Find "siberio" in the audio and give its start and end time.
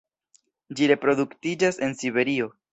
2.03-2.53